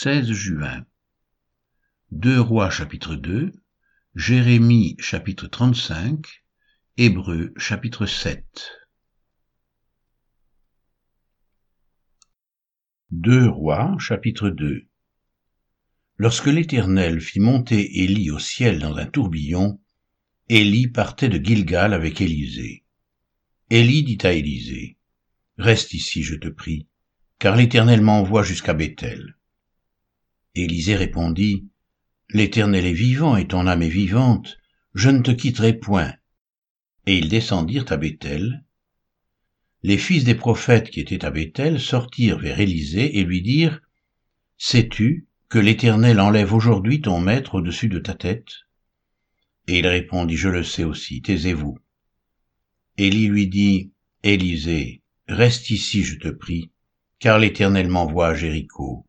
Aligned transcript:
16 0.00 0.30
juin. 0.30 0.86
Deux 2.12 2.40
Rois 2.40 2.70
chapitre 2.70 3.16
2, 3.16 3.50
Jérémie 4.14 4.94
chapitre 5.00 5.48
35, 5.48 6.44
Hébreux 6.98 7.52
chapitre 7.56 8.06
7. 8.06 8.46
Deux 13.10 13.48
Rois 13.48 13.96
chapitre 13.98 14.50
2 14.50 14.86
Lorsque 16.16 16.46
l'Éternel 16.46 17.20
fit 17.20 17.40
monter 17.40 18.00
Élie 18.04 18.30
au 18.30 18.38
ciel 18.38 18.78
dans 18.78 18.94
un 18.98 19.06
tourbillon, 19.06 19.80
Élie 20.48 20.86
partait 20.86 21.28
de 21.28 21.44
Gilgal 21.44 21.92
avec 21.92 22.20
Élisée. 22.20 22.84
Élie 23.68 24.04
dit 24.04 24.24
à 24.24 24.30
Élisée, 24.30 24.96
Reste 25.56 25.92
ici, 25.92 26.22
je 26.22 26.36
te 26.36 26.46
prie, 26.46 26.86
car 27.40 27.56
l'Éternel 27.56 28.00
m'envoie 28.00 28.44
jusqu'à 28.44 28.74
Bethel. 28.74 29.37
Élisée 30.62 30.96
répondit, 30.96 31.68
L'Éternel 32.30 32.84
est 32.84 32.92
vivant 32.92 33.36
et 33.36 33.46
ton 33.46 33.66
âme 33.66 33.82
est 33.82 33.88
vivante, 33.88 34.58
je 34.94 35.08
ne 35.08 35.22
te 35.22 35.30
quitterai 35.30 35.72
point. 35.72 36.14
Et 37.06 37.16
ils 37.16 37.28
descendirent 37.28 37.90
à 37.90 37.96
Bethel. 37.96 38.64
Les 39.82 39.96
fils 39.96 40.24
des 40.24 40.34
prophètes 40.34 40.90
qui 40.90 41.00
étaient 41.00 41.24
à 41.24 41.30
Bethel 41.30 41.80
sortirent 41.80 42.38
vers 42.38 42.60
Élisée 42.60 43.18
et 43.18 43.24
lui 43.24 43.40
dirent, 43.40 43.80
Sais-tu 44.58 45.26
que 45.48 45.58
l'Éternel 45.58 46.20
enlève 46.20 46.52
aujourd'hui 46.52 47.00
ton 47.00 47.20
maître 47.20 47.54
au-dessus 47.54 47.88
de 47.88 47.98
ta 47.98 48.14
tête? 48.14 48.66
Et 49.68 49.78
il 49.78 49.86
répondit, 49.86 50.36
Je 50.36 50.48
le 50.48 50.64
sais 50.64 50.84
aussi, 50.84 51.22
taisez-vous. 51.22 51.78
Élie 52.98 53.28
lui 53.28 53.48
dit, 53.48 53.92
Élisée, 54.24 55.02
reste 55.28 55.70
ici, 55.70 56.02
je 56.02 56.18
te 56.18 56.28
prie, 56.28 56.72
car 57.20 57.38
l'Éternel 57.38 57.88
m'envoie 57.88 58.28
à 58.28 58.34
Jéricho. 58.34 59.07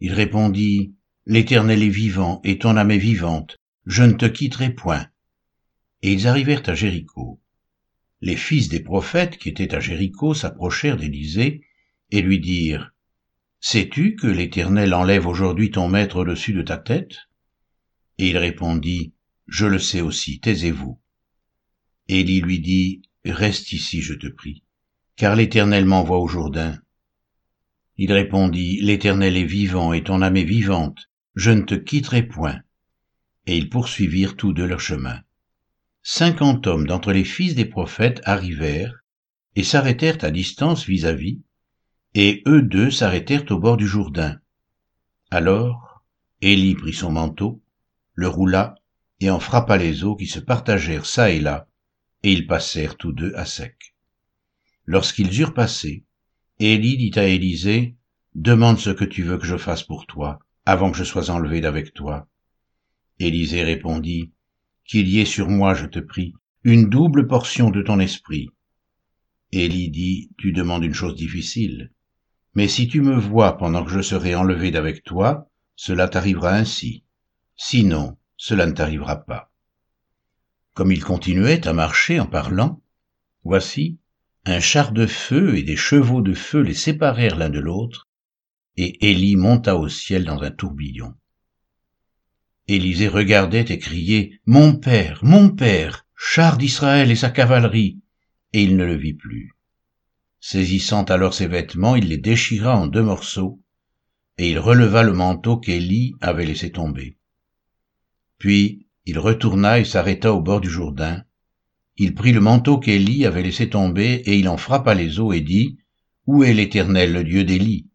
Il 0.00 0.12
répondit, 0.12 0.94
L'Éternel 1.26 1.82
est 1.82 1.88
vivant, 1.88 2.40
et 2.44 2.58
ton 2.58 2.76
âme 2.76 2.92
est 2.92 2.98
vivante, 2.98 3.56
je 3.84 4.02
ne 4.02 4.12
te 4.12 4.26
quitterai 4.26 4.70
point. 4.70 5.08
Et 6.02 6.12
ils 6.12 6.28
arrivèrent 6.28 6.68
à 6.68 6.74
Jéricho. 6.74 7.40
Les 8.20 8.36
fils 8.36 8.68
des 8.68 8.80
prophètes 8.80 9.38
qui 9.38 9.48
étaient 9.48 9.74
à 9.74 9.80
Jéricho 9.80 10.34
s'approchèrent 10.34 10.96
d'Élisée 10.96 11.62
et 12.10 12.22
lui 12.22 12.40
dirent, 12.40 12.92
Sais-tu 13.60 14.14
que 14.14 14.26
l'Éternel 14.26 14.94
enlève 14.94 15.26
aujourd'hui 15.26 15.70
ton 15.70 15.88
maître 15.88 16.20
au-dessus 16.20 16.52
de 16.52 16.62
ta 16.62 16.78
tête? 16.78 17.16
Et 18.18 18.28
il 18.28 18.38
répondit, 18.38 19.14
Je 19.48 19.66
le 19.66 19.78
sais 19.78 20.00
aussi, 20.00 20.40
taisez-vous. 20.40 21.00
Élie 22.08 22.40
lui 22.40 22.60
dit, 22.60 23.02
Reste 23.24 23.72
ici, 23.72 24.02
je 24.02 24.14
te 24.14 24.28
prie, 24.28 24.62
car 25.16 25.34
l'Éternel 25.34 25.84
m'envoie 25.84 26.20
au 26.20 26.28
Jourdain. 26.28 26.80
Il 27.98 28.12
répondit, 28.12 28.80
L'Éternel 28.82 29.36
est 29.36 29.44
vivant 29.44 29.92
et 29.92 30.04
ton 30.04 30.22
âme 30.22 30.36
est 30.36 30.44
vivante, 30.44 31.08
je 31.34 31.50
ne 31.50 31.62
te 31.62 31.74
quitterai 31.74 32.22
point. 32.22 32.60
Et 33.46 33.56
ils 33.56 33.70
poursuivirent 33.70 34.36
tous 34.36 34.52
deux 34.52 34.66
leur 34.66 34.80
chemin. 34.80 35.20
Cinquante 36.02 36.66
hommes 36.66 36.86
d'entre 36.86 37.12
les 37.12 37.24
fils 37.24 37.54
des 37.54 37.64
prophètes 37.64 38.20
arrivèrent 38.24 39.02
et 39.54 39.62
s'arrêtèrent 39.62 40.22
à 40.22 40.30
distance 40.30 40.84
vis-à-vis, 40.84 41.40
et 42.14 42.42
eux 42.46 42.62
deux 42.62 42.90
s'arrêtèrent 42.90 43.50
au 43.50 43.58
bord 43.58 43.76
du 43.76 43.86
Jourdain. 43.86 44.38
Alors, 45.30 46.04
Élie 46.40 46.74
prit 46.74 46.92
son 46.92 47.12
manteau, 47.12 47.62
le 48.14 48.28
roula 48.28 48.76
et 49.20 49.30
en 49.30 49.40
frappa 49.40 49.76
les 49.76 50.04
eaux 50.04 50.16
qui 50.16 50.26
se 50.26 50.38
partagèrent 50.38 51.06
çà 51.06 51.30
et 51.30 51.40
là, 51.40 51.68
et 52.22 52.32
ils 52.32 52.46
passèrent 52.46 52.96
tous 52.96 53.12
deux 53.12 53.32
à 53.34 53.44
sec. 53.44 53.94
Lorsqu'ils 54.84 55.40
eurent 55.40 55.54
passé, 55.54 56.05
Élie 56.58 56.96
dit 56.96 57.18
à 57.18 57.24
Élisée, 57.24 57.96
Demande 58.34 58.78
ce 58.78 58.88
que 58.88 59.04
tu 59.04 59.22
veux 59.22 59.36
que 59.36 59.46
je 59.46 59.58
fasse 59.58 59.82
pour 59.82 60.06
toi, 60.06 60.38
avant 60.64 60.90
que 60.90 60.96
je 60.96 61.04
sois 61.04 61.28
enlevé 61.28 61.60
d'avec 61.60 61.92
toi. 61.92 62.28
Élisée 63.18 63.62
répondit, 63.62 64.32
Qu'il 64.86 65.06
y 65.08 65.20
ait 65.20 65.26
sur 65.26 65.50
moi, 65.50 65.74
je 65.74 65.84
te 65.84 65.98
prie, 65.98 66.34
une 66.64 66.88
double 66.88 67.26
portion 67.26 67.70
de 67.70 67.82
ton 67.82 68.00
esprit. 68.00 68.48
Élie 69.52 69.90
dit, 69.90 70.30
Tu 70.38 70.52
demandes 70.52 70.84
une 70.84 70.94
chose 70.94 71.14
difficile. 71.14 71.92
Mais 72.54 72.68
si 72.68 72.88
tu 72.88 73.02
me 73.02 73.16
vois 73.16 73.58
pendant 73.58 73.84
que 73.84 73.90
je 73.90 74.00
serai 74.00 74.34
enlevé 74.34 74.70
d'avec 74.70 75.04
toi, 75.04 75.50
cela 75.76 76.08
t'arrivera 76.08 76.54
ainsi. 76.54 77.04
Sinon, 77.54 78.16
cela 78.38 78.64
ne 78.64 78.72
t'arrivera 78.72 79.26
pas. 79.26 79.52
Comme 80.72 80.90
il 80.90 81.04
continuait 81.04 81.66
à 81.68 81.74
marcher 81.74 82.18
en 82.18 82.26
parlant, 82.26 82.80
voici, 83.44 83.98
un 84.48 84.60
char 84.60 84.92
de 84.92 85.06
feu 85.06 85.56
et 85.56 85.64
des 85.64 85.76
chevaux 85.76 86.22
de 86.22 86.32
feu 86.32 86.60
les 86.60 86.74
séparèrent 86.74 87.36
l'un 87.36 87.50
de 87.50 87.58
l'autre, 87.58 88.08
et 88.76 89.10
Élie 89.10 89.34
monta 89.34 89.76
au 89.76 89.88
ciel 89.88 90.24
dans 90.24 90.40
un 90.40 90.52
tourbillon. 90.52 91.14
Élisée 92.68 93.08
regardait 93.08 93.64
et 93.68 93.78
criait, 93.78 94.40
Mon 94.46 94.76
père, 94.76 95.18
mon 95.24 95.50
père, 95.50 96.06
char 96.14 96.58
d'Israël 96.58 97.10
et 97.10 97.16
sa 97.16 97.30
cavalerie, 97.30 98.00
et 98.52 98.62
il 98.62 98.76
ne 98.76 98.84
le 98.84 98.94
vit 98.94 99.14
plus. 99.14 99.56
Saisissant 100.38 101.02
alors 101.04 101.34
ses 101.34 101.48
vêtements, 101.48 101.96
il 101.96 102.08
les 102.08 102.18
déchira 102.18 102.76
en 102.76 102.86
deux 102.86 103.02
morceaux, 103.02 103.60
et 104.38 104.50
il 104.50 104.60
releva 104.60 105.02
le 105.02 105.12
manteau 105.12 105.56
qu'Élie 105.56 106.14
avait 106.20 106.46
laissé 106.46 106.70
tomber. 106.70 107.18
Puis 108.38 108.86
il 109.06 109.18
retourna 109.18 109.80
et 109.80 109.84
s'arrêta 109.84 110.32
au 110.32 110.40
bord 110.40 110.60
du 110.60 110.70
Jourdain. 110.70 111.24
Il 111.98 112.14
prit 112.14 112.32
le 112.32 112.40
manteau 112.40 112.78
qu'Élie 112.78 113.24
avait 113.24 113.42
laissé 113.42 113.70
tomber, 113.70 114.22
et 114.26 114.36
il 114.36 114.48
en 114.48 114.56
frappa 114.56 114.94
les 114.94 115.18
eaux 115.18 115.32
et 115.32 115.40
dit, 115.40 115.78
Où 116.26 116.44
est 116.44 116.52
l'Éternel, 116.52 117.12
le 117.12 117.24
Dieu 117.24 117.44
d'Élie? 117.44 117.88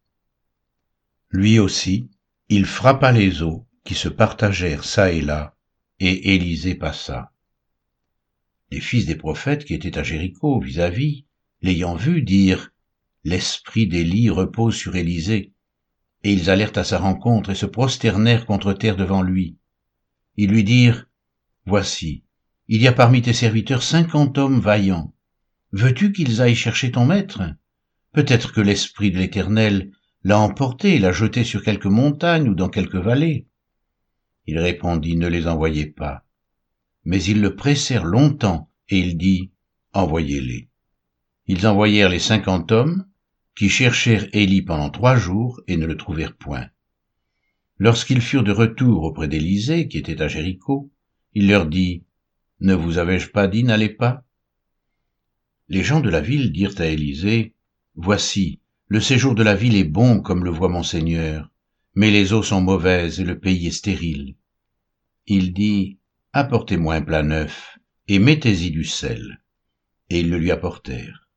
Lui 1.30 1.60
aussi, 1.60 2.10
il 2.50 2.66
frappa 2.66 3.12
les 3.12 3.44
eaux, 3.44 3.68
qui 3.84 3.94
se 3.94 4.10
partagèrent 4.10 4.84
çà 4.84 5.12
et 5.12 5.22
là, 5.22 5.56
et 6.00 6.34
Élisée 6.34 6.76
passa. 6.76 7.32
Les 8.72 8.80
fils 8.80 9.06
des 9.06 9.16
prophètes 9.16 9.66
qui 9.66 9.74
étaient 9.74 9.98
à 9.98 10.04
Jéricho 10.04 10.60
vis-à-vis, 10.60 11.26
l'ayant 11.62 11.96
vu, 11.96 12.22
dirent, 12.22 12.72
L'esprit 13.24 13.86
d'Élie 13.86 14.32
repose 14.32 14.76
sur 14.76 14.96
Élisée. 14.96 15.54
Et 16.24 16.34
ils 16.34 16.50
allèrent 16.50 16.76
à 16.76 16.84
sa 16.84 16.98
rencontre 16.98 17.52
et 17.52 17.56
se 17.56 17.68
prosternèrent 17.68 18.48
contre 18.48 18.74
terre 18.74 18.96
devant 18.96 19.22
lui. 19.22 19.58
Ils 20.38 20.50
lui 20.50 20.64
dirent, 20.64 21.08
Voici, 21.66 22.24
il 22.74 22.82
y 22.82 22.88
a 22.88 22.94
parmi 22.94 23.22
tes 23.22 23.34
serviteurs 23.34 23.84
cinquante 23.84 24.38
hommes 24.38 24.62
vaillants. 24.62 25.14
Veux-tu 25.74 26.14
qu'ils 26.14 26.42
aillent 26.42 26.56
chercher 26.56 26.90
ton 26.90 27.06
maître? 27.06 27.42
Peut-être 28.14 28.54
que 28.54 28.62
l'Esprit 28.62 29.12
de 29.12 29.18
l'Éternel 29.18 29.92
l'a 30.24 30.40
emporté 30.40 30.96
et 30.96 31.00
l'a 31.00 31.12
jeté 31.12 31.44
sur 31.44 31.64
quelque 31.64 31.90
montagne 31.90 32.48
ou 32.48 32.56
dans 32.56 32.70
quelque 32.70 32.98
vallée. 32.98 33.46
Il 34.48 34.58
répondit, 34.58 35.18
Ne 35.18 35.28
les 35.28 35.48
envoyez 35.48 35.86
pas. 35.86 36.24
Mais 37.04 37.22
ils 37.22 37.42
le 37.42 37.58
pressèrent 37.58 38.06
longtemps, 38.06 38.72
et 38.88 39.00
il 39.00 39.18
dit, 39.18 39.52
Envoyez-les. 39.92 40.70
Ils 41.48 41.68
envoyèrent 41.68 42.08
les 42.08 42.20
cinquante 42.20 42.72
hommes, 42.72 43.06
qui 43.54 43.68
cherchèrent 43.68 44.30
Élie 44.32 44.62
pendant 44.62 44.90
trois 44.90 45.18
jours 45.18 45.60
et 45.68 45.76
ne 45.76 45.86
le 45.86 45.98
trouvèrent 45.98 46.38
point. 46.38 46.70
Lorsqu'ils 47.80 48.22
furent 48.22 48.46
de 48.46 48.54
retour 48.54 49.04
auprès 49.04 49.28
d'Élisée, 49.28 49.90
qui 49.90 49.98
était 49.98 50.22
à 50.22 50.30
Jéricho, 50.30 50.90
il 51.34 51.50
leur 51.50 51.66
dit, 51.66 52.06
Ne 52.62 52.76
vous 52.76 53.00
avais-je 53.00 53.30
pas 53.30 53.48
dit, 53.48 53.64
n'allez 53.64 53.90
pas? 53.90 54.24
Les 55.68 55.82
gens 55.82 56.00
de 56.00 56.10
la 56.10 56.22
ville 56.22 56.52
dirent 56.52 56.80
à 56.80 56.86
Élisée, 56.86 57.56
Voici, 57.96 58.60
le 58.88 59.02
séjour 59.02 59.34
de 59.34 59.42
la 59.42 59.56
ville 59.56 59.76
est 59.76 59.84
bon 59.84 60.22
comme 60.22 60.46
le 60.46 60.52
voit 60.52 60.70
mon 60.70 60.84
Seigneur, 60.84 61.50
mais 61.96 62.12
les 62.12 62.34
eaux 62.34 62.44
sont 62.44 62.62
mauvaises 62.62 63.20
et 63.20 63.24
le 63.24 63.40
pays 63.40 63.68
est 63.68 63.72
stérile. 63.72 64.36
Il 65.26 65.54
dit, 65.54 65.98
Apportez-moi 66.34 66.96
un 66.96 67.02
plat 67.02 67.24
neuf, 67.24 67.80
et 68.08 68.20
mettez-y 68.20 68.70
du 68.70 68.84
sel. 68.84 69.42
Et 70.12 70.20
ils 70.20 70.30
le 70.30 70.38
lui 70.38 70.52
apportèrent. 70.52 71.28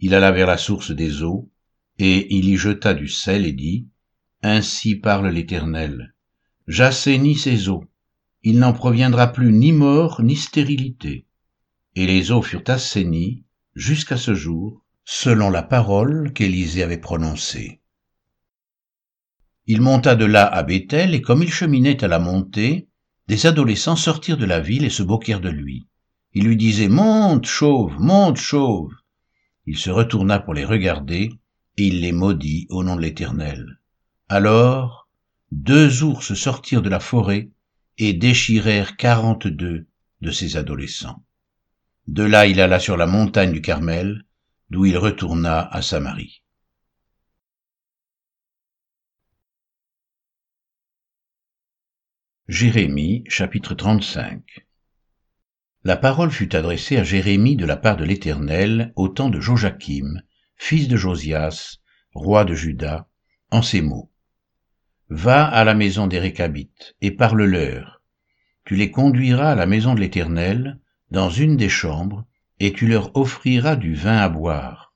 Il 0.00 0.14
alla 0.14 0.32
vers 0.32 0.46
la 0.46 0.56
source 0.56 0.92
des 0.92 1.22
eaux, 1.22 1.50
et 1.98 2.34
il 2.34 2.48
y 2.48 2.56
jeta 2.56 2.94
du 2.94 3.08
sel 3.08 3.44
et 3.44 3.52
dit, 3.52 3.86
ainsi 4.42 4.96
parle 4.96 5.28
l'Éternel. 5.28 6.14
J'assainis 6.66 7.36
ces 7.36 7.68
eaux. 7.68 7.84
Il 8.46 8.58
n'en 8.58 8.74
proviendra 8.74 9.28
plus 9.28 9.52
ni 9.52 9.72
mort 9.72 10.22
ni 10.22 10.36
stérilité. 10.36 11.26
Et 11.96 12.06
les 12.06 12.30
eaux 12.30 12.42
furent 12.42 12.62
assainies 12.66 13.42
jusqu'à 13.74 14.18
ce 14.18 14.34
jour, 14.34 14.84
selon 15.06 15.48
la 15.48 15.62
parole 15.62 16.30
qu'Élisée 16.34 16.82
avait 16.82 16.98
prononcée. 16.98 17.80
Il 19.66 19.80
monta 19.80 20.14
de 20.14 20.26
là 20.26 20.46
à 20.46 20.62
Bethel, 20.62 21.14
et 21.14 21.22
comme 21.22 21.42
il 21.42 21.50
cheminait 21.50 22.04
à 22.04 22.08
la 22.08 22.18
montée, 22.18 22.88
des 23.28 23.46
adolescents 23.46 23.96
sortirent 23.96 24.36
de 24.36 24.44
la 24.44 24.60
ville 24.60 24.84
et 24.84 24.90
se 24.90 25.02
moquèrent 25.02 25.40
de 25.40 25.48
lui. 25.48 25.86
Ils 26.34 26.44
lui 26.44 26.58
disaient 26.58 26.88
Monte, 26.88 27.46
chauve, 27.46 27.98
monte, 27.98 28.36
chauve. 28.36 28.92
Il 29.64 29.78
se 29.78 29.88
retourna 29.88 30.38
pour 30.38 30.52
les 30.52 30.66
regarder, 30.66 31.32
et 31.78 31.86
il 31.86 32.02
les 32.02 32.12
maudit 32.12 32.66
au 32.68 32.84
nom 32.84 32.96
de 32.96 33.00
l'Éternel. 33.00 33.80
Alors 34.28 35.08
deux 35.50 36.02
ours 36.02 36.34
sortirent 36.34 36.82
de 36.82 36.90
la 36.90 37.00
forêt 37.00 37.50
et 37.98 38.12
déchirèrent 38.12 38.96
quarante-deux 38.96 39.86
de 40.20 40.30
ses 40.30 40.56
adolescents. 40.56 41.24
De 42.06 42.22
là 42.22 42.46
il 42.46 42.60
alla 42.60 42.80
sur 42.80 42.96
la 42.96 43.06
montagne 43.06 43.52
du 43.52 43.62
Carmel, 43.62 44.24
d'où 44.70 44.84
il 44.84 44.98
retourna 44.98 45.60
à 45.60 45.82
Samarie. 45.82 46.42
Jérémie 52.48 53.24
chapitre 53.26 53.74
35 53.74 54.66
La 55.82 55.96
parole 55.96 56.30
fut 56.30 56.54
adressée 56.54 56.98
à 56.98 57.04
Jérémie 57.04 57.56
de 57.56 57.64
la 57.64 57.78
part 57.78 57.96
de 57.96 58.04
l'Éternel 58.04 58.92
au 58.96 59.08
temps 59.08 59.30
de 59.30 59.40
Joachim, 59.40 60.20
fils 60.56 60.88
de 60.88 60.96
Josias, 60.96 61.78
roi 62.12 62.44
de 62.44 62.54
Juda, 62.54 63.08
en 63.50 63.62
ces 63.62 63.80
mots. 63.80 64.10
Va 65.10 65.44
à 65.44 65.64
la 65.64 65.74
maison 65.74 66.06
des 66.06 66.18
Récabites 66.18 66.94
et 67.02 67.10
parle-leur. 67.10 68.02
Tu 68.64 68.76
les 68.76 68.90
conduiras 68.90 69.52
à 69.52 69.54
la 69.54 69.66
maison 69.66 69.94
de 69.94 70.00
l'Éternel, 70.00 70.80
dans 71.10 71.28
une 71.28 71.56
des 71.56 71.68
chambres, 71.68 72.24
et 72.58 72.72
tu 72.72 72.86
leur 72.86 73.14
offriras 73.14 73.76
du 73.76 73.94
vin 73.94 74.16
à 74.16 74.28
boire. 74.30 74.94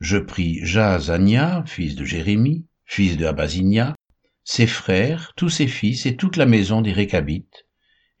Je 0.00 0.16
pris 0.16 0.64
Jaazania, 0.64 1.62
fils 1.66 1.94
de 1.94 2.04
Jérémie, 2.04 2.66
fils 2.86 3.16
de 3.18 3.26
Abazinia, 3.26 3.94
ses 4.44 4.66
frères, 4.66 5.32
tous 5.36 5.50
ses 5.50 5.68
fils 5.68 6.06
et 6.06 6.16
toute 6.16 6.36
la 6.36 6.46
maison 6.46 6.80
des 6.80 6.92
Récabites, 6.92 7.66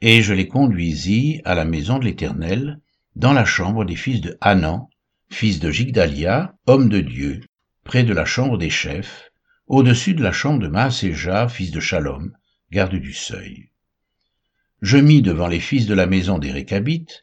et 0.02 0.20
je 0.20 0.34
les 0.34 0.46
conduisis 0.46 1.40
à 1.44 1.54
la 1.54 1.64
maison 1.64 1.98
de 1.98 2.04
l'Éternel, 2.04 2.80
dans 3.16 3.32
la 3.32 3.44
chambre 3.44 3.84
des 3.84 3.96
fils 3.96 4.20
de 4.20 4.36
Hanan, 4.40 4.88
fils 5.30 5.58
de 5.58 5.70
Jigdalia, 5.70 6.54
homme 6.66 6.88
de 6.88 7.00
Dieu, 7.00 7.40
près 7.82 8.04
de 8.04 8.12
la 8.12 8.24
chambre 8.24 8.58
des 8.58 8.70
chefs, 8.70 9.31
au-dessus 9.66 10.14
de 10.14 10.22
la 10.22 10.32
chambre 10.32 10.60
de 10.60 10.68
Maaséja, 10.68 11.48
fils 11.48 11.70
de 11.70 11.80
Shalom, 11.80 12.32
garde 12.70 12.96
du 12.96 13.12
seuil. 13.12 13.70
Je 14.80 14.98
mis 14.98 15.22
devant 15.22 15.48
les 15.48 15.60
fils 15.60 15.86
de 15.86 15.94
la 15.94 16.06
maison 16.06 16.38
des 16.38 16.50
Récabites 16.50 17.22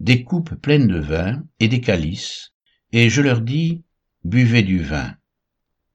des 0.00 0.24
coupes 0.24 0.54
pleines 0.54 0.88
de 0.88 0.98
vin 0.98 1.44
et 1.60 1.68
des 1.68 1.82
calices, 1.82 2.52
et 2.92 3.10
je 3.10 3.20
leur 3.20 3.42
dis, 3.42 3.84
Buvez 4.24 4.62
du 4.62 4.82
vin. 4.82 5.14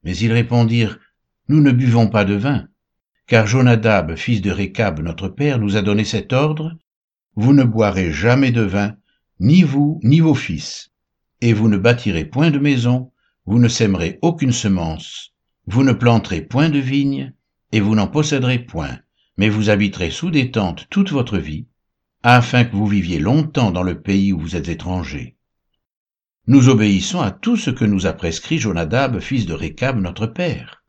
Mais 0.04 0.16
ils 0.18 0.32
répondirent, 0.32 1.00
Nous 1.48 1.60
ne 1.60 1.72
buvons 1.72 2.08
pas 2.08 2.24
de 2.24 2.36
vin, 2.36 2.68
car 3.28 3.48
Jonadab, 3.48 4.16
fils 4.16 4.42
de 4.42 4.52
Récab, 4.52 5.00
notre 5.00 5.28
père, 5.28 5.60
nous 5.60 5.76
a 5.76 5.82
donné 5.82 6.06
cet 6.06 6.34
ordre, 6.34 6.78
Vous 7.36 7.54
ne 7.54 7.64
boirez 7.64 8.12
jamais 8.12 8.52
de 8.52 8.62
vin, 8.62 8.96
ni 9.40 9.64
vous, 9.64 10.00
ni 10.04 10.20
vos 10.20 10.36
fils, 10.36 10.92
et 11.42 11.54
vous 11.54 11.68
ne 11.68 11.78
bâtirez 11.78 12.26
point 12.26 12.52
de 12.52 12.60
maison, 12.60 13.12
vous 13.46 13.60
ne 13.60 13.68
sèmerez 13.68 14.20
aucune 14.22 14.54
semence, 14.54 15.35
vous 15.68 15.84
ne 15.84 15.94
planterez 15.94 16.42
point 16.42 16.70
de 16.70 16.80
vigne, 16.80 17.34
et 17.72 17.80
vous 17.80 17.96
n'en 17.96 18.08
posséderez 18.08 18.60
point, 18.60 19.00
mais 19.38 19.50
vous 19.50 19.70
habiterez 19.70 20.12
sous 20.12 20.32
des 20.32 20.52
tentes 20.52 20.88
toute 20.90 21.12
votre 21.12 21.38
vie, 21.38 21.66
afin 22.24 22.66
que 22.66 22.76
vous 22.76 22.88
viviez 22.88 23.20
longtemps 23.20 23.72
dans 23.72 23.84
le 23.84 24.02
pays 24.02 24.34
où 24.34 24.40
vous 24.40 24.56
êtes 24.56 24.70
étrangers. 24.70 25.36
Nous 26.48 26.70
obéissons 26.70 27.22
à 27.22 27.32
tout 27.32 27.58
ce 27.58 27.72
que 27.72 27.86
nous 27.86 28.06
a 28.06 28.14
prescrit 28.14 28.60
Jonadab, 28.60 29.20
fils 29.20 29.46
de 29.46 29.54
Récab, 29.54 30.00
notre 30.00 30.28
père. 30.28 30.84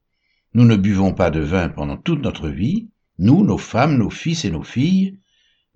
Nous 0.53 0.65
ne 0.65 0.77
buvons 0.77 1.15
pas 1.15 1.31
de 1.31 1.41
vin 1.41 1.69
pendant 1.69 1.97
toute 1.97 2.23
notre 2.23 2.49
vie, 2.49 2.89
nous, 3.19 3.45
nos 3.45 3.59
femmes, 3.59 3.97
nos 3.97 4.11
fils 4.11 4.45
et 4.45 4.51
nos 4.51 4.63
filles, 4.63 5.19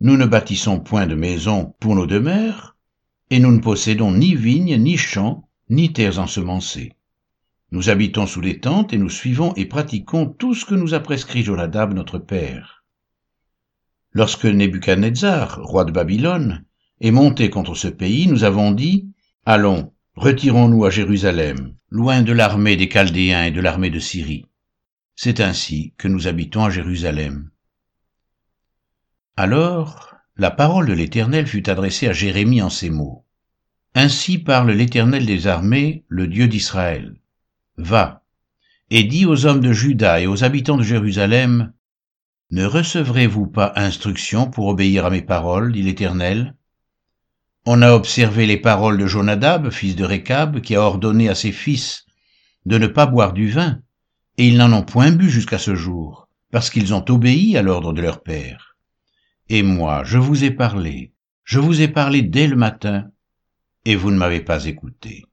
nous 0.01 0.17
ne 0.17 0.27
bâtissons 0.27 0.81
point 0.81 1.07
de 1.07 1.15
maison 1.15 1.75
pour 1.81 1.95
nos 1.95 2.07
demeures, 2.07 2.77
et 3.31 3.39
nous 3.39 3.53
ne 3.53 3.61
possédons 3.61 4.13
ni 4.13 4.35
vignes, 4.35 4.77
ni 4.77 4.97
champs, 4.97 5.49
ni 5.71 5.93
terres 5.93 6.19
ensemencées. 6.19 6.93
Nous 7.73 7.89
habitons 7.89 8.27
sous 8.27 8.41
les 8.41 8.59
tentes 8.59 8.93
et 8.93 8.99
nous 8.99 9.11
suivons 9.11 9.55
et 9.55 9.67
pratiquons 9.67 10.27
tout 10.27 10.55
ce 10.55 10.65
que 10.65 10.75
nous 10.75 10.95
a 10.95 11.01
prescrit 11.01 11.45
Jonadab 11.45 11.95
notre 11.95 12.19
père. 12.19 12.85
Lorsque 14.13 14.45
Nebuchadnezzar, 14.45 15.61
roi 15.63 15.85
de 15.85 15.93
Babylone, 15.93 16.65
est 17.01 17.13
monté 17.13 17.49
contre 17.49 17.77
ce 17.77 17.87
pays, 17.87 18.27
nous 18.27 18.43
avons 18.43 18.73
dit, 18.73 19.09
Allons, 19.47 19.93
retirons-nous 20.17 20.85
à 20.85 20.91
Jérusalem, 20.91 21.75
loin 21.91 22.23
de 22.23 22.33
l'armée 22.33 22.77
des 22.77 22.89
Chaldéens 22.89 23.45
et 23.45 23.51
de 23.53 23.61
l'armée 23.61 23.91
de 23.91 24.01
Syrie. 24.01 24.47
C'est 25.15 25.41
ainsi 25.41 25.95
que 25.97 26.09
nous 26.09 26.27
habitons 26.27 26.65
à 26.65 26.71
Jérusalem. 26.71 27.51
Alors, 29.37 30.17
la 30.37 30.51
parole 30.51 30.87
de 30.87 30.93
l'Éternel 30.93 31.47
fut 31.47 31.71
adressée 31.71 32.09
à 32.09 32.13
Jérémie 32.13 32.63
en 32.63 32.71
ces 32.71 32.91
mots. 32.91 33.25
Ainsi 33.95 34.39
parle 34.39 34.73
l'Éternel 34.73 35.25
des 35.25 35.47
armées, 35.47 36.05
le 36.09 36.27
Dieu 36.27 36.49
d'Israël. 36.49 37.20
Va, 37.83 38.23
et 38.91 39.05
dis 39.05 39.25
aux 39.25 39.47
hommes 39.47 39.61
de 39.61 39.73
Juda 39.73 40.21
et 40.21 40.27
aux 40.27 40.45
habitants 40.45 40.77
de 40.77 40.83
Jérusalem, 40.83 41.73
Ne 42.51 42.65
recevrez-vous 42.65 43.47
pas 43.47 43.73
instruction 43.77 44.51
pour 44.51 44.67
obéir 44.67 45.07
à 45.07 45.11
mes 45.11 45.23
paroles, 45.23 45.73
dit 45.73 45.83
l'Éternel? 45.83 46.57
On 47.65 47.83
a 47.83 47.93
observé 47.93 48.47
les 48.47 48.57
paroles 48.57 48.99
de 48.99 49.07
Jonadab, 49.07 49.71
fils 49.71 49.95
de 49.95 50.05
Récab, 50.05 50.61
qui 50.61 50.75
a 50.75 50.83
ordonné 50.83 51.29
à 51.29 51.35
ses 51.35 51.53
fils 51.53 52.07
de 52.67 52.77
ne 52.77 52.87
pas 52.87 53.07
boire 53.07 53.33
du 53.33 53.49
vin, 53.49 53.81
et 54.37 54.49
ils 54.49 54.57
n'en 54.57 54.73
ont 54.73 54.83
point 54.83 55.13
bu 55.13 55.31
jusqu'à 55.31 55.59
ce 55.59 55.75
jour, 55.75 56.29
parce 56.51 56.71
qu'ils 56.71 56.93
ont 56.93 57.05
obéi 57.09 57.57
à 57.57 57.63
l'ordre 57.63 57.93
de 57.93 58.03
leur 58.03 58.23
père. 58.23 58.77
Et 59.49 59.63
moi, 59.63 60.03
je 60.05 60.19
vous 60.19 60.45
ai 60.45 60.51
parlé, 60.51 61.13
je 61.45 61.61
vous 61.61 61.81
ai 61.81 61.89
parlé 61.89 62.23
dès 62.23 62.47
le 62.47 62.57
matin, 62.57 63.11
et 63.85 63.95
vous 63.95 64.11
ne 64.11 64.17
m'avez 64.17 64.41
pas 64.41 64.65
écouté. 64.65 65.25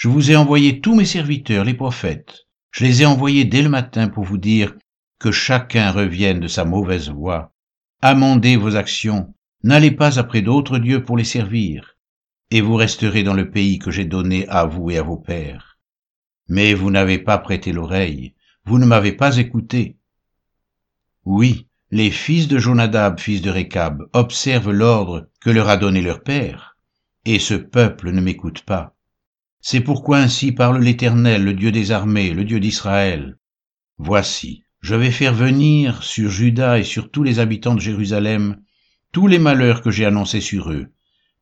Je 0.00 0.08
vous 0.08 0.30
ai 0.30 0.36
envoyé 0.36 0.80
tous 0.80 0.94
mes 0.94 1.04
serviteurs, 1.04 1.62
les 1.62 1.74
prophètes. 1.74 2.46
Je 2.70 2.86
les 2.86 3.02
ai 3.02 3.04
envoyés 3.04 3.44
dès 3.44 3.60
le 3.60 3.68
matin 3.68 4.08
pour 4.08 4.24
vous 4.24 4.38
dire 4.38 4.74
que 5.18 5.30
chacun 5.30 5.92
revienne 5.92 6.40
de 6.40 6.48
sa 6.48 6.64
mauvaise 6.64 7.10
voie. 7.10 7.52
Amendez 8.00 8.56
vos 8.56 8.76
actions, 8.76 9.34
n'allez 9.62 9.90
pas 9.90 10.18
après 10.18 10.40
d'autres 10.40 10.78
dieux 10.78 11.04
pour 11.04 11.18
les 11.18 11.24
servir, 11.24 11.98
et 12.50 12.62
vous 12.62 12.76
resterez 12.76 13.24
dans 13.24 13.34
le 13.34 13.50
pays 13.50 13.78
que 13.78 13.90
j'ai 13.90 14.06
donné 14.06 14.48
à 14.48 14.64
vous 14.64 14.90
et 14.90 14.96
à 14.96 15.02
vos 15.02 15.18
pères. 15.18 15.76
Mais 16.48 16.72
vous 16.72 16.90
n'avez 16.90 17.18
pas 17.18 17.36
prêté 17.36 17.70
l'oreille, 17.70 18.32
vous 18.64 18.78
ne 18.78 18.86
m'avez 18.86 19.12
pas 19.12 19.36
écouté. 19.36 19.98
Oui, 21.26 21.66
les 21.90 22.10
fils 22.10 22.48
de 22.48 22.56
Jonadab, 22.56 23.20
fils 23.20 23.42
de 23.42 23.50
Récab, 23.50 24.08
observent 24.14 24.72
l'ordre 24.72 25.28
que 25.42 25.50
leur 25.50 25.68
a 25.68 25.76
donné 25.76 26.00
leur 26.00 26.22
père 26.22 26.78
et 27.26 27.38
ce 27.38 27.52
peuple 27.52 28.12
ne 28.12 28.22
m'écoute 28.22 28.62
pas. 28.62 28.96
C'est 29.60 29.80
pourquoi 29.80 30.18
ainsi 30.18 30.52
parle 30.52 30.82
l'Éternel, 30.82 31.44
le 31.44 31.54
Dieu 31.54 31.72
des 31.72 31.90
armées, 31.90 32.32
le 32.32 32.44
Dieu 32.44 32.60
d'Israël. 32.60 33.38
Voici, 33.98 34.62
je 34.80 34.94
vais 34.94 35.10
faire 35.10 35.34
venir 35.34 36.02
sur 36.02 36.30
Juda 36.30 36.78
et 36.78 36.84
sur 36.84 37.10
tous 37.10 37.22
les 37.22 37.38
habitants 37.38 37.74
de 37.74 37.80
Jérusalem 37.80 38.56
tous 39.12 39.26
les 39.26 39.38
malheurs 39.38 39.82
que 39.82 39.90
j'ai 39.90 40.06
annoncés 40.06 40.40
sur 40.40 40.70
eux, 40.70 40.86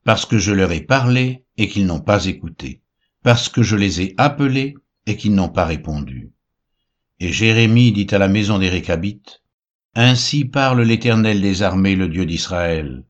parce 0.04 0.24
que 0.24 0.38
je 0.38 0.52
leur 0.52 0.72
ai 0.72 0.80
parlé 0.80 1.44
et 1.56 1.68
qu'ils 1.68 1.86
n'ont 1.86 2.00
pas 2.00 2.24
écouté, 2.24 2.82
parce 3.22 3.48
que 3.48 3.62
je 3.62 3.76
les 3.76 4.00
ai 4.00 4.14
appelés 4.16 4.74
et 5.06 5.16
qu'ils 5.16 5.34
n'ont 5.34 5.50
pas 5.50 5.66
répondu. 5.66 6.32
Et 7.20 7.32
Jérémie 7.32 7.92
dit 7.92 8.06
à 8.10 8.18
la 8.18 8.28
maison 8.28 8.58
des 8.58 8.70
Récabites, 8.70 9.42
Ainsi 9.94 10.44
parle 10.44 10.82
l'Éternel 10.82 11.40
des 11.40 11.62
armées, 11.62 11.96
le 11.96 12.08
Dieu 12.08 12.24
d'Israël 12.24 13.04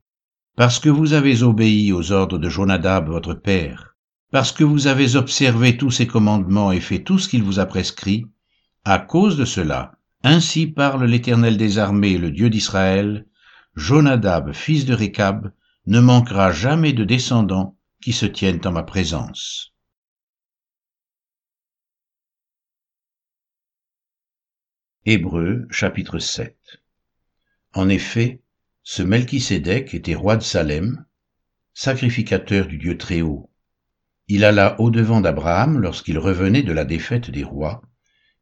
parce 0.59 0.81
que 0.81 0.88
vous 0.88 1.12
avez 1.12 1.45
obéi 1.45 1.93
aux 1.93 2.11
ordres 2.11 2.37
de 2.37 2.49
Jonadab 2.49 3.09
votre 3.09 3.33
père, 3.33 3.95
parce 4.30 4.52
que 4.52 4.64
vous 4.64 4.87
avez 4.87 5.16
observé 5.16 5.76
tous 5.76 5.90
ses 5.90 6.06
commandements 6.06 6.73
et 6.73 6.80
fait 6.80 7.02
tout 7.02 7.18
ce 7.18 7.28
qu'il 7.28 7.42
vous 7.42 7.61
a 7.61 7.66
prescrit, 7.66 8.26
à 8.85 8.99
cause 8.99 9.37
de 9.37 9.44
cela, 9.44 9.99
ainsi 10.23 10.66
parle 10.66 11.04
l'Éternel 11.04 11.56
des 11.56 11.78
armées, 11.78 12.18
le 12.18 12.30
Dieu 12.30 12.50
d'Israël, 12.50 13.26
Jonadab, 13.75 14.52
fils 14.52 14.85
de 14.85 14.94
Récab, 14.94 15.52
ne 15.87 16.00
manquera 16.00 16.52
jamais 16.52 16.92
de 16.92 17.04
descendants 17.04 17.76
qui 18.02 18.12
se 18.12 18.26
tiennent 18.26 18.61
en 18.66 18.73
ma 18.73 18.82
présence. 18.82 19.73
Hébreux 25.06 25.66
chapitre 25.70 26.18
7 26.18 26.54
En 27.73 27.88
effet, 27.88 28.42
ce 28.82 29.02
Melchisédek 29.02 29.94
était 29.94 30.14
roi 30.14 30.37
de 30.37 30.42
Salem, 30.42 31.06
sacrificateur 31.73 32.66
du 32.66 32.76
Dieu 32.76 32.99
Très-Haut. 32.99 33.50
Il 34.28 34.44
alla 34.44 34.80
au-devant 34.80 35.20
d'Abraham 35.20 35.78
lorsqu'il 35.78 36.18
revenait 36.18 36.62
de 36.62 36.73
la 36.73 36.85
défaite 36.85 37.30
des 37.30 37.44
rois, 37.44 37.82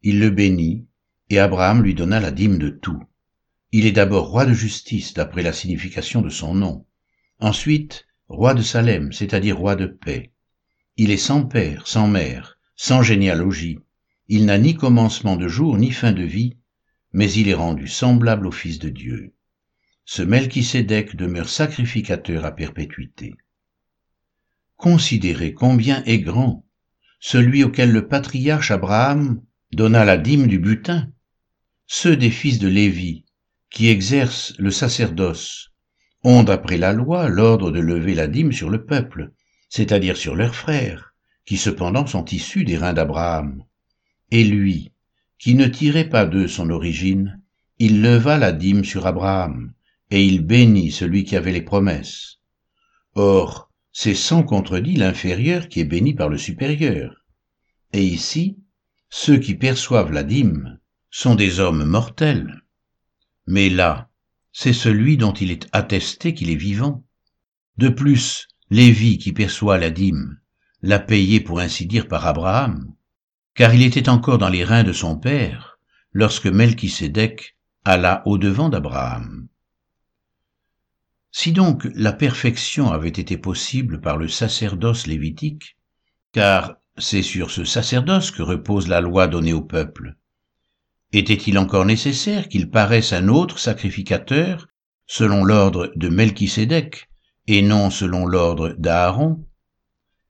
il 0.02 0.18
le 0.20 0.30
bénit, 0.30 0.84
et 1.30 1.38
Abraham 1.38 1.82
lui 1.82 1.94
donna 1.94 2.20
la 2.20 2.30
dîme 2.30 2.58
de 2.58 2.68
tout. 2.68 3.02
Il 3.72 3.86
est 3.86 3.92
d'abord 3.92 4.28
roi 4.28 4.44
de 4.44 4.52
justice 4.52 5.14
d'après 5.14 5.42
la 5.42 5.52
signification 5.52 6.22
de 6.22 6.28
son 6.28 6.54
nom, 6.54 6.86
ensuite 7.40 8.06
roi 8.28 8.54
de 8.54 8.62
Salem, 8.62 9.12
c'est-à-dire 9.12 9.56
roi 9.56 9.76
de 9.76 9.86
paix. 9.86 10.32
Il 10.96 11.10
est 11.10 11.16
sans 11.16 11.44
père, 11.44 11.86
sans 11.86 12.08
mère, 12.08 12.58
sans 12.74 13.02
généalogie, 13.02 13.78
il 14.28 14.44
n'a 14.44 14.58
ni 14.58 14.74
commencement 14.74 15.36
de 15.36 15.48
jour 15.48 15.76
ni 15.76 15.92
fin 15.92 16.12
de 16.12 16.24
vie, 16.24 16.56
mais 17.12 17.32
il 17.32 17.48
est 17.48 17.54
rendu 17.54 17.86
semblable 17.86 18.46
au 18.46 18.52
Fils 18.52 18.78
de 18.78 18.88
Dieu 18.88 19.32
ce 20.08 20.22
Melchisédek 20.22 21.16
demeure 21.16 21.48
sacrificateur 21.48 22.44
à 22.44 22.52
perpétuité. 22.52 23.34
Considérez 24.76 25.54
combien 25.54 26.02
est 26.04 26.21
grand 26.21 26.64
celui 27.18 27.64
auquel 27.64 27.92
le 27.92 28.06
patriarche 28.09 28.71
Abraham 28.71 29.42
donna 29.73 30.04
la 30.04 30.16
dîme 30.16 30.47
du 30.47 30.59
butin, 30.59 31.11
ceux 31.87 32.16
des 32.16 32.30
fils 32.30 32.59
de 32.59 32.68
Lévi, 32.68 33.25
qui 33.71 33.88
exercent 33.88 34.54
le 34.59 34.71
sacerdoce, 34.71 35.73
ont 36.25 36.42
d'après 36.42 36.76
la 36.76 36.92
loi 36.92 37.28
l'ordre 37.28 37.71
de 37.71 37.80
lever 37.80 38.14
la 38.14 38.26
dîme 38.26 38.52
sur 38.52 38.71
le 38.71 38.85
peuple, 38.85 39.33
c'est-à-dire 39.68 40.16
sur 40.16 40.35
leurs 40.35 40.54
frères, 40.54 41.14
qui 41.45 41.56
cependant 41.56 42.06
sont 42.06 42.25
issus 42.26 42.64
des 42.64 42.76
reins 42.76 42.92
d'Abraham. 42.92 43.64
Et 44.30 44.45
lui, 44.45 44.92
qui 45.38 45.54
ne 45.54 45.66
tirait 45.66 46.09
pas 46.09 46.26
d'eux 46.26 46.49
son 46.49 46.71
origine, 46.71 47.40
il 47.78 48.02
leva 48.02 48.38
la 48.38 48.52
dîme 48.52 48.85
sur 48.85 49.06
Abraham, 49.06 49.73
et 50.11 50.25
il 50.25 50.45
bénit 50.45 50.90
celui 50.90 51.25
qui 51.25 51.37
avait 51.37 51.52
les 51.52 51.62
promesses. 51.62 52.38
Or, 53.14 53.65
c'est 53.98 54.14
sans 54.14 54.42
contredit 54.42 54.96
l'inférieur 54.96 55.70
qui 55.70 55.80
est 55.80 55.84
béni 55.86 56.12
par 56.12 56.28
le 56.28 56.36
supérieur. 56.36 57.24
Et 57.94 58.04
ici, 58.04 58.58
ceux 59.08 59.38
qui 59.38 59.54
perçoivent 59.54 60.12
la 60.12 60.22
dîme 60.22 60.78
sont 61.10 61.34
des 61.34 61.60
hommes 61.60 61.86
mortels. 61.86 62.60
Mais 63.46 63.70
là, 63.70 64.10
c'est 64.52 64.74
celui 64.74 65.16
dont 65.16 65.32
il 65.32 65.50
est 65.50 65.66
attesté 65.72 66.34
qu'il 66.34 66.50
est 66.50 66.56
vivant. 66.56 67.06
De 67.78 67.88
plus, 67.88 68.48
Lévi 68.68 69.16
qui 69.16 69.32
perçoit 69.32 69.78
la 69.78 69.88
dîme 69.88 70.40
l'a 70.82 70.98
payé 70.98 71.40
pour 71.40 71.60
ainsi 71.60 71.86
dire 71.86 72.06
par 72.06 72.26
Abraham, 72.26 72.92
car 73.54 73.74
il 73.74 73.82
était 73.82 74.10
encore 74.10 74.36
dans 74.36 74.50
les 74.50 74.64
reins 74.64 74.84
de 74.84 74.92
son 74.92 75.18
père 75.18 75.78
lorsque 76.12 76.48
Melchisédek 76.48 77.56
alla 77.86 78.22
au-devant 78.26 78.68
d'Abraham. 78.68 79.48
Si 81.38 81.52
donc 81.52 81.86
la 81.94 82.14
perfection 82.14 82.92
avait 82.92 83.10
été 83.10 83.36
possible 83.36 84.00
par 84.00 84.16
le 84.16 84.26
sacerdoce 84.26 85.06
lévitique, 85.06 85.76
car 86.32 86.76
c'est 86.96 87.20
sur 87.20 87.50
ce 87.50 87.62
sacerdoce 87.62 88.30
que 88.30 88.40
repose 88.40 88.88
la 88.88 89.02
loi 89.02 89.26
donnée 89.26 89.52
au 89.52 89.60
peuple, 89.60 90.16
était-il 91.12 91.58
encore 91.58 91.84
nécessaire 91.84 92.48
qu'il 92.48 92.70
paraisse 92.70 93.12
un 93.12 93.28
autre 93.28 93.58
sacrificateur 93.58 94.66
selon 95.06 95.44
l'ordre 95.44 95.92
de 95.94 96.08
Melchisédek 96.08 97.10
et 97.46 97.60
non 97.60 97.90
selon 97.90 98.24
l'ordre 98.24 98.74
d'Aaron? 98.78 99.46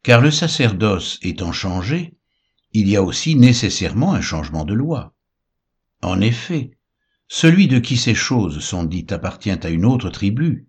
Car 0.03 0.21
le 0.21 0.33
sacerdoce 0.33 1.21
étant 1.23 1.53
changé, 1.53 2.17
il 2.73 2.89
y 2.89 2.97
a 2.97 3.05
aussi 3.05 3.37
nécessairement 3.37 4.13
un 4.13 4.21
changement 4.21 4.65
de 4.65 4.75
loi. 4.75 5.15
En 6.03 6.21
effet, 6.21 6.73
celui 7.29 7.69
de 7.69 7.79
qui 7.79 7.97
ces 7.97 8.17
choses 8.17 8.59
sont 8.59 8.83
dites 8.83 9.13
appartient 9.13 9.65
à 9.65 9.71
une 9.71 9.85
autre 9.85 10.11
tribu, 10.11 10.67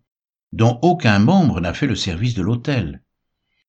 dont 0.53 0.79
aucun 0.81 1.19
membre 1.19 1.61
n'a 1.61 1.73
fait 1.73 1.87
le 1.87 1.95
service 1.95 2.33
de 2.33 2.41
l'autel, 2.41 3.03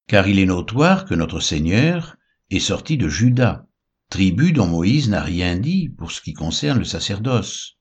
car 0.06 0.28
il 0.28 0.38
est 0.38 0.47
notoire 0.47 1.04
que 1.04 1.14
notre 1.14 1.40
Seigneur 1.40 2.16
est 2.50 2.61
sorti 2.61 2.97
de 2.97 3.08
Juda, 3.08 3.66
tribu 4.11 4.52
dont 4.52 4.66
Moïse 4.66 5.08
n'a 5.08 5.23
rien 5.23 5.56
dit 5.56 5.88
pour 5.88 6.12
ce 6.12 6.20
qui 6.20 6.32
concerne 6.32 6.78
le 6.78 6.85
sacerdoce. 6.85 7.76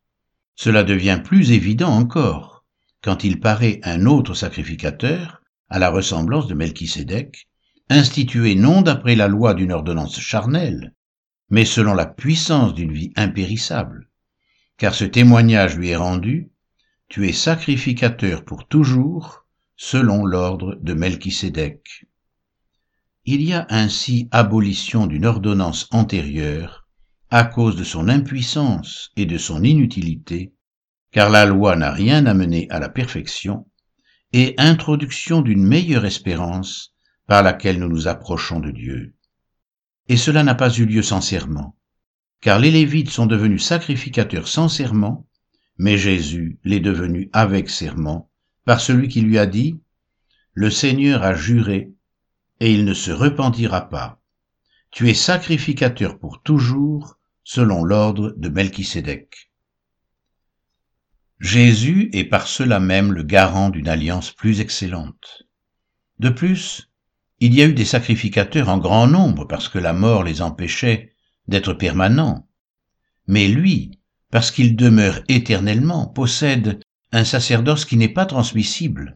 Cela 0.56 0.84
devient 0.84 1.22
plus 1.24 1.52
évident 1.52 1.92
encore 1.92 2.58
quand 3.02 3.24
il 3.24 3.40
paraît 3.40 3.80
un 3.84 4.06
autre 4.06 4.34
sacrificateur, 4.34 5.42
à 5.70 5.80
la 5.80 5.90
ressemblance 5.90 6.48
de 6.48 6.56
Melchisédek, 6.56 7.48
institué 7.90 8.56
non 8.56 8.82
d'après 8.82 9.16
la 9.16 9.28
loi 9.28 9.54
d'une 9.54 9.72
ordonnance 9.72 10.20
charnelle, 10.20 10.94
mais 11.50 11.66
selon 11.66 11.94
la 11.94 12.06
puissance 12.06 12.74
d'une 12.74 12.92
vie 12.92 13.14
impérissable. 13.16 14.10
Car 14.78 14.94
ce 14.94 15.06
témoignage 15.06 15.78
lui 15.78 15.90
est 15.90 15.96
rendu, 15.96 16.52
tu 17.10 17.28
es 17.28 17.34
sacrificateur 17.34 18.44
pour 18.44 18.68
toujours, 18.68 19.46
selon 19.76 20.26
l'ordre 20.26 20.78
de 20.82 20.94
Melchisédek. 20.94 22.06
Il 23.26 23.42
y 23.42 23.54
a 23.54 23.66
ainsi 23.70 24.28
abolition 24.32 25.08
d'une 25.08 25.26
ordonnance 25.26 25.88
antérieure 25.92 26.88
à 27.30 27.44
cause 27.44 27.76
de 27.76 27.84
son 27.84 28.08
impuissance 28.08 29.12
et 29.16 29.26
de 29.26 29.38
son 29.38 29.64
inutilité, 29.64 30.54
car 31.12 31.30
la 31.30 31.46
loi 31.46 31.76
n'a 31.76 31.92
rien 31.92 32.26
amené 32.26 32.68
à 32.70 32.80
la 32.80 32.90
perfection, 32.90 33.68
et 34.34 34.56
introduction 34.58 35.42
d'une 35.42 35.64
meilleure 35.66 36.06
espérance 36.06 36.94
par 37.26 37.44
laquelle 37.44 37.80
nous 37.80 37.90
nous 37.90 38.08
approchons 38.08 38.60
de 38.60 38.72
Dieu. 38.72 39.16
Et 40.10 40.18
cela 40.18 40.44
n'a 40.44 40.56
pas 40.56 40.74
eu 40.74 40.86
lieu 40.86 41.02
sans 41.02 41.22
serment, 41.22 41.78
car 42.42 42.60
les 42.60 42.72
Lévites 42.72 43.10
sont 43.10 43.26
devenus 43.26 43.64
sacrificateurs 43.64 44.48
sans 44.48 44.70
serment, 44.70 45.28
mais 45.78 45.98
Jésus 45.98 46.60
l'est 46.64 46.80
devenu 46.80 47.30
avec 47.34 47.70
serment, 47.70 48.30
par 48.66 48.82
celui 48.82 49.08
qui 49.08 49.22
lui 49.22 49.38
a 49.38 49.46
dit, 49.46 49.80
Le 50.54 50.70
Seigneur 50.70 51.24
a 51.24 51.34
juré 51.34 51.92
et 52.60 52.74
il 52.74 52.86
ne 52.86 52.94
se 52.94 53.12
repentira 53.12 53.90
pas. 53.90 54.22
Tu 54.92 55.10
es 55.10 55.14
sacrificateur 55.14 56.18
pour 56.18 56.42
toujours, 56.42 57.18
selon 57.44 57.84
l'ordre 57.84 58.34
de 58.38 58.50
Melchisédek. 58.50 59.52
Jésus 61.40 62.10
est 62.14 62.26
par 62.26 62.48
cela 62.48 62.80
même 62.80 63.14
le 63.14 63.24
garant 63.24 63.70
d'une 63.70 63.88
alliance 63.88 64.32
plus 64.32 64.60
excellente. 64.60 65.44
De 66.20 66.30
plus, 66.30 66.92
il 67.40 67.54
y 67.54 67.62
a 67.62 67.68
eu 67.68 67.74
des 67.74 67.86
sacrificateurs 67.86 68.70
en 68.70 68.80
grand 68.80 69.06
nombre 69.06 69.46
parce 69.46 69.70
que 69.70 69.78
la 69.78 69.94
mort 69.94 70.24
les 70.24 70.42
empêchait 70.42 71.14
d'être 71.48 71.74
permanents. 71.74 72.48
Mais 73.28 73.48
lui, 73.48 73.97
parce 74.32 74.52
qu'il 74.52 74.76
demeure 74.76 75.22
éternellement, 75.28 76.08
possède 76.08 76.80
un 77.12 77.24
sacerdoce 77.24 77.86
qui 77.86 77.98
n'est 77.98 78.10
pas 78.10 78.26
transmissible. 78.26 79.14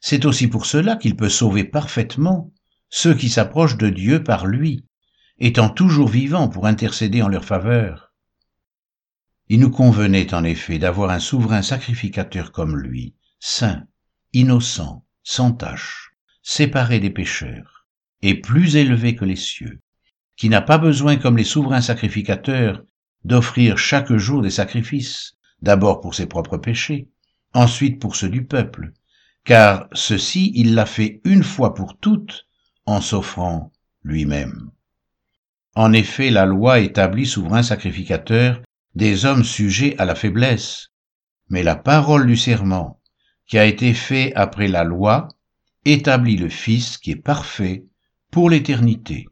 C'est 0.00 0.24
aussi 0.24 0.46
pour 0.46 0.66
cela 0.66 0.96
qu'il 0.96 1.16
peut 1.16 1.28
sauver 1.28 1.64
parfaitement 1.64 2.52
ceux 2.88 3.14
qui 3.14 3.28
s'approchent 3.28 3.76
de 3.76 3.90
Dieu 3.90 4.22
par 4.22 4.46
lui, 4.46 4.84
étant 5.38 5.68
toujours 5.68 6.08
vivants 6.08 6.48
pour 6.48 6.66
intercéder 6.66 7.22
en 7.22 7.28
leur 7.28 7.44
faveur. 7.44 8.12
Il 9.48 9.60
nous 9.60 9.70
convenait 9.70 10.34
en 10.34 10.44
effet 10.44 10.78
d'avoir 10.78 11.10
un 11.10 11.20
souverain 11.20 11.62
sacrificateur 11.62 12.52
comme 12.52 12.76
lui, 12.76 13.14
saint, 13.40 13.84
innocent, 14.32 15.04
sans 15.22 15.52
tache, 15.52 16.12
séparé 16.42 17.00
des 17.00 17.10
pécheurs, 17.10 17.86
et 18.22 18.40
plus 18.40 18.76
élevé 18.76 19.14
que 19.14 19.24
les 19.24 19.36
cieux, 19.36 19.80
qui 20.36 20.48
n'a 20.48 20.60
pas 20.60 20.78
besoin 20.78 21.16
comme 21.16 21.36
les 21.36 21.44
souverains 21.44 21.80
sacrificateurs 21.80 22.84
d'offrir 23.28 23.78
chaque 23.78 24.12
jour 24.14 24.42
des 24.42 24.50
sacrifices, 24.50 25.34
d'abord 25.62 26.00
pour 26.00 26.14
ses 26.14 26.26
propres 26.26 26.56
péchés, 26.56 27.08
ensuite 27.52 28.00
pour 28.00 28.16
ceux 28.16 28.30
du 28.30 28.44
peuple, 28.44 28.92
car 29.44 29.88
ceci 29.92 30.50
il 30.54 30.74
l'a 30.74 30.86
fait 30.86 31.20
une 31.24 31.44
fois 31.44 31.74
pour 31.74 31.98
toutes 31.98 32.46
en 32.86 33.00
s'offrant 33.00 33.70
lui-même. 34.02 34.70
En 35.74 35.92
effet, 35.92 36.30
la 36.30 36.46
loi 36.46 36.80
établit 36.80 37.26
souverain 37.26 37.62
sacrificateur 37.62 38.62
des 38.94 39.26
hommes 39.26 39.44
sujets 39.44 39.94
à 39.98 40.06
la 40.06 40.14
faiblesse, 40.14 40.88
mais 41.50 41.62
la 41.62 41.76
parole 41.76 42.26
du 42.26 42.36
serment, 42.36 43.00
qui 43.46 43.58
a 43.58 43.64
été 43.64 43.94
fait 43.94 44.32
après 44.34 44.68
la 44.68 44.84
loi, 44.84 45.28
établit 45.84 46.36
le 46.36 46.48
Fils 46.48 46.98
qui 46.98 47.12
est 47.12 47.16
parfait 47.16 47.84
pour 48.30 48.50
l'éternité. 48.50 49.26